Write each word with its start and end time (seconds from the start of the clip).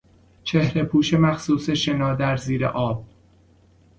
چهرهپوش 0.43 1.13
مخصوص 1.13 1.69
شنا 1.69 2.15
در 2.15 2.37
زیر 2.37 2.65
آب 2.65 3.05